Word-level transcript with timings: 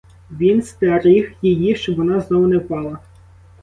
Він 0.31 0.63
стеріг 0.63 1.33
її, 1.41 1.75
щоб 1.75 1.95
вона 1.95 2.19
знову 2.21 2.47
не 2.47 2.57
впала. 2.57 2.99